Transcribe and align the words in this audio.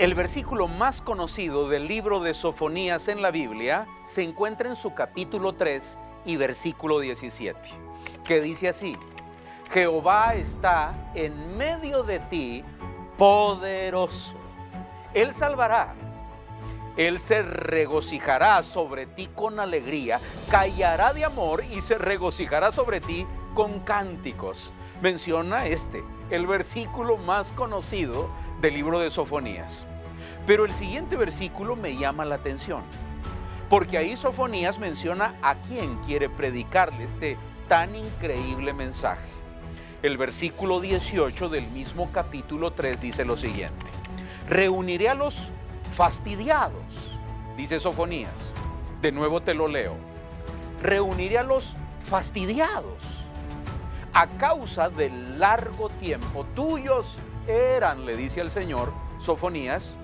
El 0.00 0.14
versículo 0.14 0.66
más 0.66 1.02
conocido 1.02 1.68
del 1.68 1.86
libro 1.86 2.20
de 2.20 2.32
Sofonías 2.32 3.08
en 3.08 3.20
la 3.20 3.30
Biblia 3.30 3.86
se 4.02 4.22
encuentra 4.22 4.66
en 4.66 4.74
su 4.74 4.94
capítulo 4.94 5.56
3 5.56 5.98
y 6.24 6.36
versículo 6.36 7.00
17, 7.00 7.60
que 8.24 8.40
dice 8.40 8.68
así, 8.68 8.96
Jehová 9.70 10.36
está 10.36 11.12
en 11.14 11.58
medio 11.58 12.02
de 12.02 12.18
ti 12.18 12.64
poderoso. 13.18 14.36
Él 15.12 15.34
salvará. 15.34 15.94
Él 16.96 17.18
se 17.18 17.42
regocijará 17.42 18.62
sobre 18.62 19.04
ti 19.04 19.26
con 19.26 19.60
alegría, 19.60 20.18
callará 20.50 21.12
de 21.12 21.26
amor 21.26 21.62
y 21.62 21.82
se 21.82 21.98
regocijará 21.98 22.72
sobre 22.72 23.02
ti 23.02 23.26
con 23.54 23.80
cánticos. 23.80 24.72
Menciona 25.02 25.66
este, 25.66 26.02
el 26.30 26.46
versículo 26.46 27.16
más 27.18 27.52
conocido 27.52 28.30
del 28.60 28.74
libro 28.74 28.98
de 28.98 29.10
Sofonías. 29.10 29.86
Pero 30.46 30.64
el 30.64 30.74
siguiente 30.74 31.16
versículo 31.16 31.76
me 31.76 31.96
llama 31.96 32.24
la 32.24 32.36
atención, 32.36 32.82
porque 33.68 33.98
ahí 33.98 34.16
Sofonías 34.16 34.78
menciona 34.78 35.34
a 35.42 35.56
quién 35.56 35.96
quiere 35.98 36.28
predicarle 36.28 37.04
este 37.04 37.36
tan 37.68 37.94
increíble 37.94 38.72
mensaje. 38.72 39.28
El 40.02 40.16
versículo 40.16 40.80
18 40.80 41.48
del 41.48 41.68
mismo 41.68 42.10
capítulo 42.10 42.72
3 42.72 43.00
dice 43.00 43.24
lo 43.24 43.36
siguiente, 43.36 43.86
reuniré 44.48 45.08
a 45.08 45.14
los 45.14 45.50
fastidiados, 45.92 47.18
dice 47.56 47.78
Sofonías, 47.80 48.52
de 49.02 49.12
nuevo 49.12 49.42
te 49.42 49.54
lo 49.54 49.68
leo, 49.68 49.96
reuniré 50.82 51.38
a 51.38 51.42
los 51.42 51.76
fastidiados 52.02 53.20
a 54.12 54.26
causa 54.26 54.88
del 54.88 55.38
largo 55.38 55.88
tiempo. 55.88 56.44
Tuyos 56.54 57.18
eran, 57.46 58.06
le 58.06 58.16
dice 58.16 58.40
al 58.40 58.50
Señor, 58.50 58.92
Sofonías, 59.18 59.96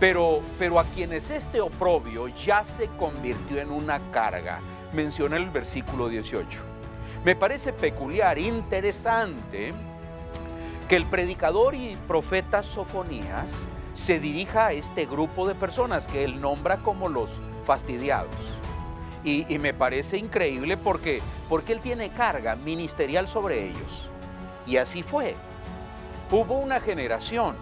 pero, 0.00 0.40
pero 0.58 0.78
a 0.78 0.84
quienes 0.84 1.30
este 1.30 1.60
oprobio 1.60 2.28
ya 2.28 2.64
se 2.64 2.88
convirtió 2.88 3.60
en 3.60 3.70
una 3.70 4.00
carga, 4.10 4.60
menciona 4.92 5.36
el 5.36 5.48
versículo 5.50 6.08
18. 6.08 6.60
Me 7.24 7.36
parece 7.36 7.72
peculiar, 7.72 8.38
interesante, 8.38 9.72
que 10.88 10.96
el 10.96 11.06
predicador 11.06 11.74
y 11.74 11.96
profeta 12.06 12.62
Sofonías 12.62 13.68
se 13.94 14.18
dirija 14.18 14.66
a 14.66 14.72
este 14.72 15.06
grupo 15.06 15.46
de 15.46 15.54
personas 15.54 16.06
que 16.06 16.24
él 16.24 16.40
nombra 16.40 16.78
como 16.78 17.08
los 17.08 17.40
fastidiados. 17.64 18.54
Y, 19.22 19.46
y, 19.48 19.58
me 19.58 19.72
parece 19.72 20.18
increíble 20.18 20.76
porque, 20.76 21.22
porque 21.48 21.72
él 21.72 21.80
tiene 21.80 22.10
carga 22.10 22.56
ministerial 22.56 23.26
sobre 23.26 23.64
ellos. 23.64 24.10
Y 24.66 24.76
así 24.76 25.02
fue. 25.02 25.34
Hubo 26.30 26.58
una 26.58 26.78
generación 26.78 27.56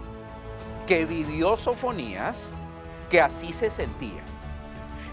que 0.85 1.05
vivió 1.05 1.55
Sofonías 1.55 2.53
que 3.09 3.21
así 3.21 3.53
se 3.53 3.69
sentían. 3.69 4.25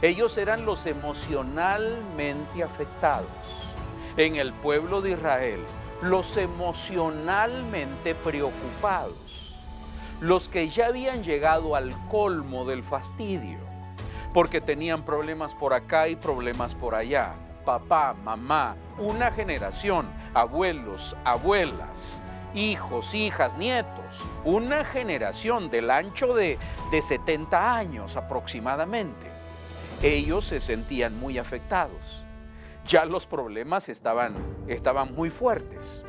Ellos 0.03 0.39
eran 0.39 0.65
los 0.65 0.87
emocionalmente 0.87 2.63
afectados 2.63 3.29
en 4.17 4.37
el 4.37 4.53
pueblo 4.55 5.03
de 5.03 5.11
Israel, 5.11 5.61
los 6.01 6.37
emocionalmente 6.37 8.15
preocupados, 8.15 9.55
los 10.21 10.49
que 10.49 10.69
ya 10.71 10.87
habían 10.87 11.23
llegado 11.23 11.77
al 11.77 11.95
colmo 12.09 12.65
del 12.65 12.83
fastidio, 12.83 13.59
porque 14.33 14.61
tenían 14.61 15.05
problemas 15.05 15.55
por 15.55 15.75
acá 15.75 16.09
y 16.09 16.17
problemas 16.17 16.75
por 16.75 16.95
allá. 16.95 17.35
Papá, 17.65 18.15
mamá, 18.15 18.77
una 18.99 19.31
generación, 19.31 20.11
abuelos, 20.33 21.15
abuelas, 21.25 22.23
hijos, 22.55 23.15
hijas, 23.15 23.57
nietos, 23.57 24.25
una 24.45 24.85
generación 24.85 25.71
del 25.71 25.91
ancho 25.91 26.35
de, 26.35 26.59
de 26.91 27.03
70 27.03 27.77
años 27.77 28.17
aproximadamente. 28.17 29.31
Ellos 30.03 30.47
se 30.47 30.61
sentían 30.61 31.19
muy 31.19 31.39
afectados. 31.39 32.25
Ya 32.87 33.05
los 33.05 33.27
problemas 33.27 33.89
estaban, 33.89 34.35
estaban 34.67 35.15
muy 35.15 35.31
fuertes. 35.31 36.05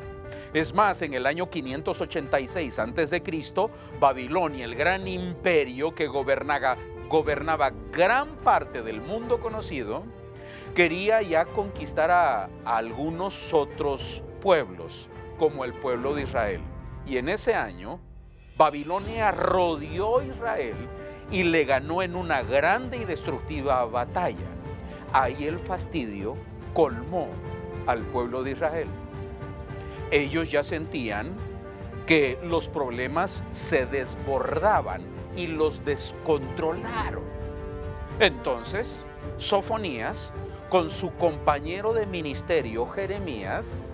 Es 0.54 0.74
más, 0.74 1.02
en 1.02 1.14
el 1.14 1.26
año 1.26 1.48
586 1.48 2.78
a.C., 2.78 3.22
Babilonia, 4.00 4.64
el 4.64 4.74
gran 4.74 5.06
imperio 5.06 5.94
que 5.94 6.06
gobernaba, 6.06 6.76
gobernaba 7.08 7.72
gran 7.92 8.36
parte 8.36 8.82
del 8.82 9.00
mundo 9.00 9.40
conocido, 9.40 10.04
quería 10.74 11.22
ya 11.22 11.44
conquistar 11.44 12.10
a, 12.10 12.44
a 12.64 12.76
algunos 12.76 13.52
otros 13.52 14.22
pueblos, 14.40 15.08
como 15.42 15.64
el 15.64 15.74
pueblo 15.74 16.14
de 16.14 16.22
Israel. 16.22 16.60
Y 17.04 17.16
en 17.16 17.28
ese 17.28 17.52
año, 17.52 17.98
Babilonia 18.56 19.32
rodeó 19.32 20.20
a 20.20 20.24
Israel 20.24 20.76
y 21.32 21.42
le 21.42 21.64
ganó 21.64 22.00
en 22.00 22.14
una 22.14 22.44
grande 22.44 22.98
y 22.98 23.04
destructiva 23.04 23.84
batalla. 23.86 24.46
Ahí 25.12 25.46
el 25.46 25.58
fastidio 25.58 26.36
colmó 26.74 27.26
al 27.88 28.02
pueblo 28.02 28.44
de 28.44 28.52
Israel. 28.52 28.86
Ellos 30.12 30.48
ya 30.48 30.62
sentían 30.62 31.32
que 32.06 32.38
los 32.44 32.68
problemas 32.68 33.42
se 33.50 33.84
desbordaban 33.84 35.02
y 35.36 35.48
los 35.48 35.84
descontrolaron. 35.84 37.24
Entonces, 38.20 39.04
Sofonías, 39.38 40.32
con 40.68 40.88
su 40.88 41.12
compañero 41.16 41.94
de 41.94 42.06
ministerio, 42.06 42.86
Jeremías, 42.86 43.92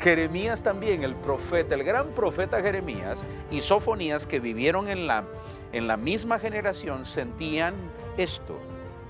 Jeremías 0.00 0.62
también, 0.62 1.04
el 1.04 1.14
profeta, 1.14 1.74
el 1.74 1.84
gran 1.84 2.14
profeta 2.14 2.62
Jeremías 2.62 3.26
y 3.50 3.60
Sofonías 3.60 4.26
que 4.26 4.40
vivieron 4.40 4.88
en 4.88 5.06
la, 5.06 5.24
en 5.72 5.86
la 5.86 5.98
misma 5.98 6.38
generación 6.38 7.04
sentían 7.04 7.74
esto 8.16 8.58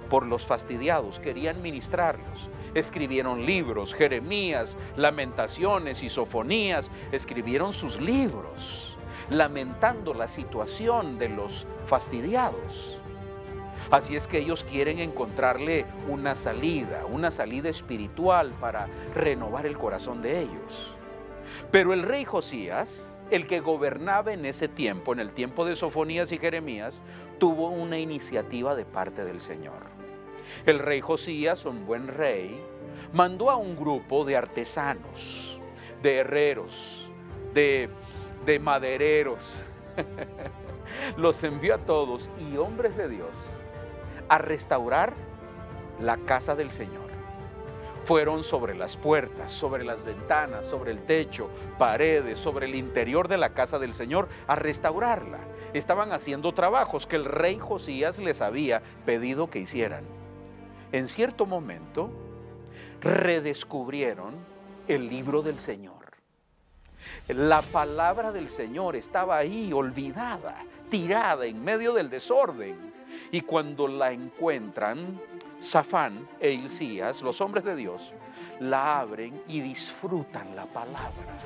por 0.09 0.27
los 0.27 0.45
fastidiados, 0.45 1.21
querían 1.21 1.63
ministrarlos. 1.63 2.51
Escribieron 2.75 3.47
libros, 3.47 3.95
Jeremías, 3.95 4.77
Lamentaciones 4.97 6.03
y 6.03 6.09
Sofonías, 6.09 6.91
escribieron 7.13 7.73
sus 7.73 8.01
libros, 8.01 8.99
lamentando 9.31 10.13
la 10.13 10.27
situación 10.27 11.19
de 11.19 11.29
los 11.29 11.69
fastidiados. 11.87 13.01
Así 13.91 14.15
es 14.15 14.29
que 14.29 14.39
ellos 14.39 14.63
quieren 14.63 15.01
encontrarle 15.01 15.85
una 16.09 16.37
salida, 16.37 17.07
una 17.07 17.33
salida 17.33 17.69
espiritual 17.69 18.53
para 18.61 18.87
renovar 19.17 19.67
el 19.67 19.77
corazón 19.77 20.23
de 20.23 20.43
ellos. 20.43 20.95
Pero 21.73 21.93
el 21.93 22.05
rey 22.05 22.25
Josías, 22.25 23.19
el 23.33 23.49
que 23.49 23.59
gobernaba 23.59 24.33
en 24.33 24.47
ese 24.47 24.69
tiempo, 24.69 25.13
en 25.13 25.19
el 25.19 25.33
tiempo 25.33 25.65
de 25.65 25.75
Sofonías 25.75 26.31
y 26.31 26.37
Jeremías, 26.37 27.03
tuvo 27.39 27.69
una 27.69 27.99
iniciativa 27.99 28.77
de 28.77 28.85
parte 28.85 29.25
del 29.25 29.41
Señor. 29.41 29.91
El 30.67 30.79
rey 30.79 31.01
Josías, 31.01 31.65
un 31.65 31.85
buen 31.85 32.07
rey, 32.07 32.63
mandó 33.13 33.51
a 33.51 33.57
un 33.57 33.75
grupo 33.75 34.25
de 34.25 34.37
artesanos, 34.37 35.59
de 36.01 36.19
herreros, 36.19 37.11
de, 37.55 37.91
de 38.47 38.59
madereros. 38.61 39.65
Los 41.17 41.43
envió 41.43 41.75
a 41.75 41.79
todos 41.79 42.31
y 42.39 42.57
hombres 42.57 42.97
de 42.97 43.09
Dios 43.09 43.51
a 44.31 44.39
restaurar 44.39 45.13
la 45.99 46.17
casa 46.17 46.55
del 46.55 46.71
Señor. 46.71 47.11
Fueron 48.05 48.43
sobre 48.43 48.75
las 48.75 48.97
puertas, 48.97 49.53
sobre 49.53 49.85
las 49.85 50.05
ventanas, 50.05 50.67
sobre 50.67 50.93
el 50.93 51.05
techo, 51.05 51.51
paredes, 51.79 52.39
sobre 52.39 52.67
el 52.67 52.77
interior 52.77 53.29
de 53.29 53.37
la 53.37 53.53
casa 53.53 53.79
del 53.79 53.93
Señor 53.93 54.29
a 54.47 54.55
restaurarla. 54.55 55.41
Estaban 55.75 56.13
haciendo 56.13 56.55
trabajos 56.55 57.07
que 57.07 57.17
el 57.17 57.25
rey 57.27 57.59
Josías 57.59 58.19
les 58.19 58.41
había 58.41 58.83
pedido 59.05 59.51
que 59.51 59.59
hicieran. 59.59 60.05
En 60.93 61.09
cierto 61.09 61.45
momento 61.45 62.11
redescubrieron 63.01 64.35
el 64.89 65.09
libro 65.09 65.43
del 65.43 65.59
Señor. 65.59 65.99
La 67.29 67.63
palabra 67.63 68.31
del 68.31 68.49
Señor 68.49 68.95
estaba 68.95 69.37
ahí 69.37 69.73
olvidada, 69.73 70.65
tirada 70.89 71.47
en 71.47 71.63
medio 71.63 71.95
del 71.95 72.11
desorden. 72.11 72.90
Y 73.31 73.43
cuando 73.43 73.89
la 73.89 74.13
encuentran, 74.13 75.21
Safán 75.61 76.27
e 76.41 76.53
Hilcías, 76.53 77.23
los 77.23 77.41
hombres 77.41 77.65
de 77.65 77.77
Dios, 77.77 78.13
la 78.61 79.01
abren 79.01 79.43
y 79.47 79.61
disfrutan 79.61 80.57
la 80.57 80.67
palabra. 80.67 81.39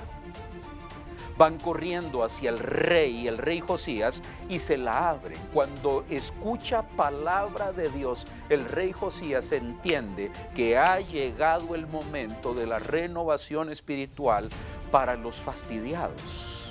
Van 1.37 1.59
corriendo 1.59 2.23
hacia 2.23 2.51
el 2.51 2.61
rey, 2.61 3.27
el 3.27 3.39
rey 3.39 3.59
Josías, 3.59 4.23
y 4.49 4.61
se 4.61 4.79
la 4.79 5.11
abren. 5.11 5.41
Cuando 5.53 6.05
escucha 6.09 6.83
palabra 6.83 7.73
de 7.73 7.91
Dios, 7.91 8.25
el 8.49 8.65
rey 8.67 8.93
Josías 8.93 9.51
entiende 9.51 10.31
que 10.55 10.79
ha 10.79 11.01
llegado 11.01 11.75
el 11.75 11.89
momento 11.89 12.55
de 12.55 12.67
la 12.67 12.79
renovación 12.79 13.71
espiritual 13.71 14.49
para 14.93 15.17
los 15.17 15.41
fastidiados 15.41 16.64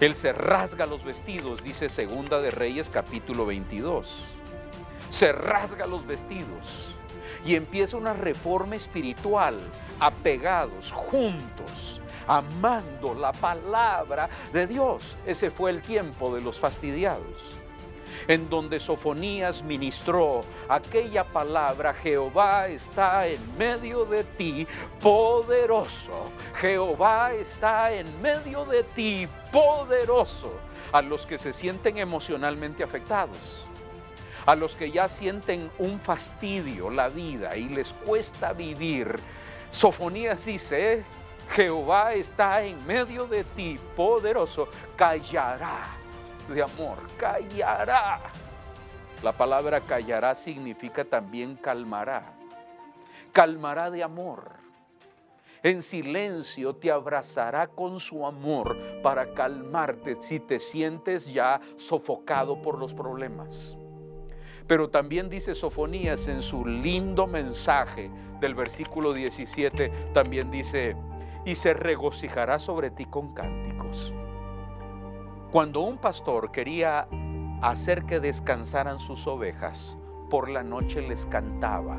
él 0.00 0.14
se 0.14 0.32
rasga 0.32 0.86
los 0.86 1.04
vestidos, 1.04 1.62
dice 1.62 1.90
Segunda 1.90 2.40
de 2.40 2.50
Reyes 2.50 2.88
capítulo 2.88 3.44
22. 3.44 4.24
Se 5.10 5.30
rasga 5.32 5.86
los 5.86 6.06
vestidos 6.06 6.94
y 7.44 7.54
empieza 7.54 7.98
una 7.98 8.14
reforma 8.14 8.76
espiritual, 8.76 9.58
apegados, 9.98 10.90
juntos, 10.90 12.00
amando 12.26 13.14
la 13.14 13.32
palabra 13.32 14.30
de 14.54 14.66
Dios. 14.66 15.18
Ese 15.26 15.50
fue 15.50 15.70
el 15.70 15.82
tiempo 15.82 16.34
de 16.34 16.40
los 16.40 16.58
fastidiados. 16.58 17.59
En 18.28 18.48
donde 18.48 18.80
Sofonías 18.80 19.62
ministró 19.62 20.42
aquella 20.68 21.24
palabra, 21.24 21.94
Jehová 21.94 22.68
está 22.68 23.26
en 23.26 23.40
medio 23.56 24.04
de 24.04 24.24
ti, 24.24 24.66
poderoso. 25.00 26.30
Jehová 26.54 27.32
está 27.32 27.92
en 27.92 28.20
medio 28.20 28.64
de 28.64 28.82
ti, 28.84 29.28
poderoso. 29.52 30.52
A 30.92 31.02
los 31.02 31.24
que 31.24 31.38
se 31.38 31.52
sienten 31.52 31.98
emocionalmente 31.98 32.82
afectados, 32.82 33.66
a 34.44 34.56
los 34.56 34.74
que 34.74 34.90
ya 34.90 35.06
sienten 35.06 35.70
un 35.78 36.00
fastidio 36.00 36.90
la 36.90 37.08
vida 37.08 37.56
y 37.56 37.68
les 37.68 37.92
cuesta 37.92 38.52
vivir. 38.52 39.20
Sofonías 39.70 40.44
dice, 40.44 41.04
Jehová 41.50 42.14
está 42.14 42.64
en 42.64 42.84
medio 42.86 43.26
de 43.26 43.44
ti, 43.44 43.78
poderoso, 43.94 44.68
callará 44.96 45.99
de 46.50 46.62
amor, 46.62 46.98
callará. 47.16 48.20
La 49.22 49.32
palabra 49.32 49.80
callará 49.80 50.34
significa 50.34 51.04
también 51.04 51.56
calmará. 51.56 52.32
Calmará 53.32 53.90
de 53.90 54.02
amor. 54.02 54.60
En 55.62 55.82
silencio 55.82 56.74
te 56.74 56.90
abrazará 56.90 57.66
con 57.66 58.00
su 58.00 58.26
amor 58.26 58.78
para 59.02 59.34
calmarte 59.34 60.14
si 60.14 60.40
te 60.40 60.58
sientes 60.58 61.30
ya 61.30 61.60
sofocado 61.76 62.62
por 62.62 62.78
los 62.78 62.94
problemas. 62.94 63.76
Pero 64.66 64.88
también 64.88 65.28
dice 65.28 65.54
Sofonías 65.54 66.28
en 66.28 66.40
su 66.42 66.64
lindo 66.64 67.26
mensaje 67.26 68.10
del 68.40 68.54
versículo 68.54 69.12
17, 69.12 70.12
también 70.14 70.50
dice, 70.50 70.96
y 71.44 71.56
se 71.56 71.74
regocijará 71.74 72.58
sobre 72.58 72.90
ti 72.90 73.04
con 73.04 73.34
cánticos. 73.34 74.14
Cuando 75.50 75.80
un 75.80 75.98
pastor 75.98 76.52
quería 76.52 77.08
hacer 77.60 78.04
que 78.04 78.20
descansaran 78.20 79.00
sus 79.00 79.26
ovejas, 79.26 79.98
por 80.28 80.48
la 80.48 80.62
noche 80.62 81.02
les 81.02 81.26
cantaba 81.26 81.98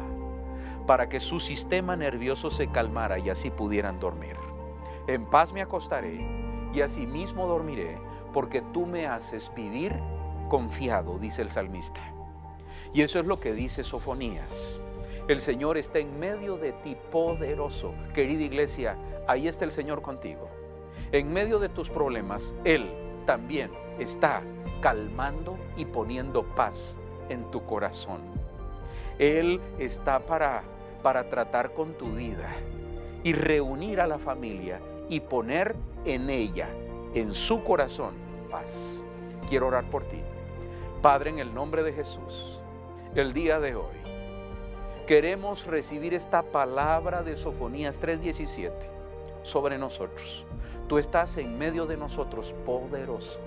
para 0.87 1.09
que 1.09 1.19
su 1.19 1.41
sistema 1.41 1.97
nervioso 1.97 2.49
se 2.49 2.67
calmara 2.67 3.19
y 3.19 3.29
así 3.29 3.49
pudieran 3.49 3.99
dormir. 3.99 4.37
En 5.07 5.25
paz 5.25 5.51
me 5.51 5.61
acostaré 5.61 6.25
y 6.73 6.79
asimismo 6.79 7.45
dormiré, 7.45 7.99
porque 8.31 8.61
tú 8.61 8.85
me 8.85 9.05
haces 9.05 9.51
vivir 9.53 9.99
confiado, 10.47 11.19
dice 11.19 11.41
el 11.41 11.49
salmista. 11.49 11.99
Y 12.93 13.01
eso 13.01 13.19
es 13.19 13.25
lo 13.25 13.41
que 13.41 13.51
dice 13.51 13.83
Sofonías. 13.83 14.79
El 15.27 15.41
Señor 15.41 15.77
está 15.77 15.99
en 15.99 16.17
medio 16.17 16.55
de 16.55 16.71
ti, 16.71 16.95
poderoso. 17.11 17.93
Querida 18.13 18.43
iglesia, 18.43 18.97
ahí 19.27 19.49
está 19.49 19.65
el 19.65 19.71
Señor 19.71 20.01
contigo. 20.01 20.49
En 21.11 21.33
medio 21.33 21.59
de 21.59 21.67
tus 21.67 21.89
problemas, 21.89 22.55
Él 22.63 23.10
también 23.31 23.71
está 23.97 24.43
calmando 24.81 25.57
y 25.77 25.85
poniendo 25.85 26.43
paz 26.53 26.97
en 27.29 27.49
tu 27.49 27.65
corazón. 27.65 28.19
Él 29.19 29.61
está 29.79 30.25
para, 30.25 30.63
para 31.01 31.29
tratar 31.29 31.73
con 31.73 31.93
tu 31.93 32.11
vida 32.11 32.49
y 33.23 33.31
reunir 33.31 34.01
a 34.01 34.07
la 34.07 34.19
familia 34.19 34.81
y 35.07 35.21
poner 35.21 35.77
en 36.03 36.29
ella, 36.29 36.67
en 37.13 37.33
su 37.33 37.63
corazón, 37.63 38.15
paz. 38.49 39.01
Quiero 39.47 39.67
orar 39.67 39.89
por 39.89 40.03
ti. 40.03 40.21
Padre, 41.01 41.29
en 41.29 41.39
el 41.39 41.53
nombre 41.53 41.83
de 41.83 41.93
Jesús, 41.93 42.59
el 43.15 43.31
día 43.31 43.61
de 43.61 43.75
hoy, 43.75 43.95
queremos 45.07 45.65
recibir 45.65 46.13
esta 46.13 46.43
palabra 46.43 47.23
de 47.23 47.37
Sofonías 47.37 48.01
3:17 48.01 49.00
sobre 49.43 49.77
nosotros. 49.77 50.45
Tú 50.87 50.97
estás 50.97 51.37
en 51.37 51.57
medio 51.57 51.85
de 51.85 51.97
nosotros, 51.97 52.53
poderoso. 52.65 53.39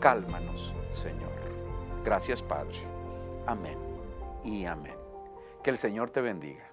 Cálmanos, 0.00 0.74
Señor. 0.90 1.30
Gracias, 2.04 2.42
Padre. 2.42 2.78
Amén 3.46 3.78
y 4.44 4.64
amén. 4.64 4.94
Que 5.62 5.70
el 5.70 5.78
Señor 5.78 6.10
te 6.10 6.20
bendiga. 6.20 6.69